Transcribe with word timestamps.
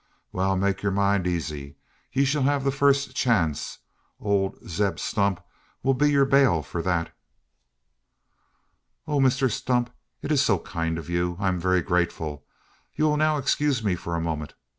Wal, 0.31 0.55
make 0.57 0.81
yur 0.81 0.89
mind 0.89 1.27
eezy; 1.27 1.75
ye 2.11 2.25
shell 2.25 2.41
hev 2.41 2.63
the 2.63 2.71
fast 2.71 3.15
chance. 3.15 3.77
Ole 4.19 4.55
Zeb 4.67 4.97
Stump 4.97 5.39
'll 5.83 5.93
be 5.93 6.09
yur 6.09 6.25
bail 6.25 6.63
for 6.63 6.81
thet." 6.81 7.13
"Oh, 9.07 9.19
Mr 9.19 9.47
Stump, 9.47 9.91
it 10.23 10.31
is 10.31 10.41
so 10.43 10.57
kind 10.57 10.97
of 10.97 11.07
you! 11.07 11.37
I 11.39 11.49
am 11.49 11.59
very, 11.59 11.81
very 11.81 11.81
grateful. 11.83 12.43
You 12.95 13.05
will 13.09 13.17
now 13.17 13.37
excuse 13.37 13.83
me 13.83 13.93
for 13.93 14.15
a 14.15 14.19
moment. 14.19 14.55